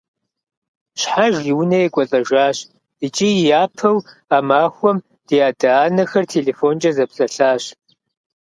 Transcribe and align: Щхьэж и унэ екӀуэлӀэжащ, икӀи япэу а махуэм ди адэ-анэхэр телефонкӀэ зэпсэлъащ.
Щхьэж 0.99 1.35
и 1.51 1.53
унэ 1.59 1.77
екӀуэлӀэжащ, 1.85 2.57
икӀи 3.05 3.29
япэу 3.63 3.97
а 4.35 4.37
махуэм 4.47 4.97
ди 5.27 5.37
адэ-анэхэр 5.49 6.25
телефонкӀэ 6.33 6.91
зэпсэлъащ. 6.95 7.63